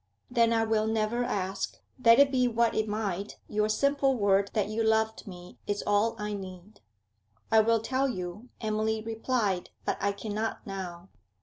[0.31, 1.77] 'Then I will never ask.
[2.03, 6.15] Let it be what it might; your simple word that you loved me is all
[6.17, 6.81] I need.'
[7.51, 11.09] 'I will tell you,' Emily replied, 'but I cannot now.